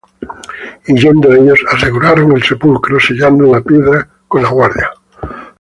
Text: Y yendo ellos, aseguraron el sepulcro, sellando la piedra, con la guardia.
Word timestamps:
Y 0.87 0.95
yendo 0.99 1.31
ellos, 1.31 1.59
aseguraron 1.73 2.31
el 2.31 2.41
sepulcro, 2.41 2.99
sellando 2.99 3.53
la 3.53 3.61
piedra, 3.61 4.09
con 4.27 4.41
la 4.41 4.49
guardia. 4.49 4.89